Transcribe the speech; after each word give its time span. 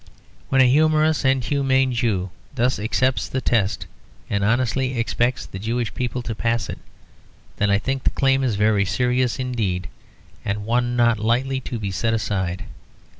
When 0.49 0.61
a 0.61 0.67
humorous 0.67 1.23
and 1.23 1.43
humane 1.43 1.93
Jew 1.93 2.31
thus 2.55 2.79
accepts 2.79 3.27
the 3.29 3.39
test, 3.39 3.85
and 4.31 4.43
honestly 4.43 4.97
expects 4.97 5.45
the 5.45 5.59
Jewish 5.59 5.93
people 5.93 6.23
to 6.23 6.33
pass 6.33 6.69
it, 6.71 6.79
then 7.57 7.69
I 7.69 7.77
think 7.77 8.03
the 8.03 8.09
claim 8.09 8.43
is 8.43 8.55
very 8.55 8.83
serious 8.83 9.37
indeed, 9.37 9.89
and 10.43 10.65
one 10.65 10.95
not 10.95 11.19
lightly 11.19 11.59
to 11.59 11.77
be 11.77 11.91
set 11.91 12.15
aside. 12.15 12.63